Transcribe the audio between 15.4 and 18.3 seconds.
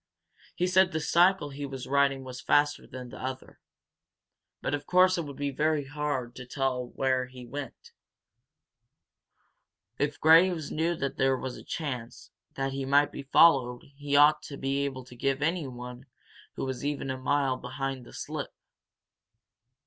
anyone who was even a mile behind the